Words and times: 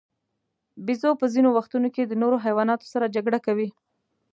بیزو 0.85 1.11
په 1.21 1.25
ځینو 1.33 1.49
وختونو 1.57 1.87
کې 1.95 2.03
د 2.05 2.13
نورو 2.21 2.37
حیواناتو 2.45 2.85
سره 2.93 3.11
جګړه 3.15 3.39
کوي. 3.45 3.69